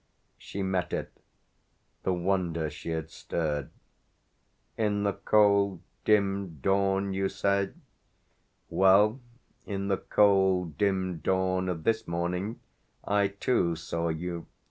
She 0.39 0.63
met 0.63 0.93
it, 0.93 1.11
the 2.01 2.11
wonder 2.11 2.71
she 2.71 2.89
had 2.89 3.11
stirred. 3.11 3.69
"In 4.75 5.03
the 5.03 5.13
cold 5.13 5.83
dim 6.05 6.57
dawn, 6.59 7.13
you 7.13 7.29
say? 7.29 7.73
Well, 8.67 9.19
in 9.67 9.89
the 9.89 9.97
cold 9.97 10.75
dim 10.79 11.19
dawn 11.19 11.69
of 11.69 11.83
this 11.83 12.07
morning 12.07 12.59
I 13.03 13.27
too 13.27 13.75
saw 13.75 14.07
you." 14.07 14.47